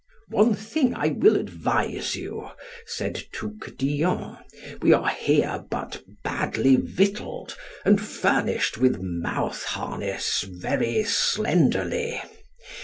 One 0.29 0.55
thing 0.55 0.95
I 0.95 1.09
will 1.09 1.35
advise 1.37 2.15
you, 2.15 2.49
said 2.87 3.23
Touquedillon. 3.31 4.39
We 4.81 4.93
are 4.93 5.09
here 5.09 5.63
but 5.69 6.01
badly 6.23 6.75
victualled, 6.75 7.55
and 7.85 8.01
furnished 8.01 8.79
with 8.79 8.99
mouth 8.99 9.63
harness 9.63 10.41
very 10.41 11.03
slenderly. 11.03 12.19